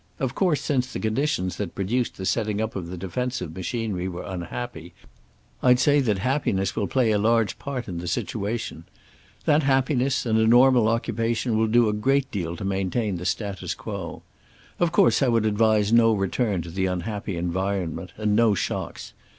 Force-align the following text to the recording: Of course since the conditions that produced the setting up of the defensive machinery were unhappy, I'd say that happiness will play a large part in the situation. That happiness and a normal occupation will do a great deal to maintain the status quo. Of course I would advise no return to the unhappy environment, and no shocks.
Of 0.17 0.33
course 0.33 0.61
since 0.61 0.91
the 0.91 0.99
conditions 0.99 1.57
that 1.57 1.75
produced 1.75 2.17
the 2.17 2.25
setting 2.25 2.59
up 2.59 2.75
of 2.75 2.87
the 2.87 2.97
defensive 2.97 3.55
machinery 3.55 4.07
were 4.07 4.23
unhappy, 4.25 4.95
I'd 5.61 5.79
say 5.79 5.99
that 5.99 6.17
happiness 6.17 6.75
will 6.75 6.87
play 6.87 7.11
a 7.11 7.19
large 7.19 7.59
part 7.59 7.87
in 7.87 7.99
the 7.99 8.07
situation. 8.07 8.85
That 9.45 9.61
happiness 9.61 10.25
and 10.25 10.39
a 10.39 10.47
normal 10.47 10.87
occupation 10.87 11.55
will 11.55 11.67
do 11.67 11.87
a 11.87 11.93
great 11.93 12.31
deal 12.31 12.55
to 12.55 12.65
maintain 12.65 13.17
the 13.17 13.27
status 13.27 13.75
quo. 13.75 14.23
Of 14.79 14.91
course 14.91 15.21
I 15.21 15.27
would 15.27 15.45
advise 15.45 15.93
no 15.93 16.13
return 16.13 16.63
to 16.63 16.71
the 16.71 16.87
unhappy 16.87 17.37
environment, 17.37 18.11
and 18.17 18.35
no 18.35 18.55
shocks. 18.55 19.13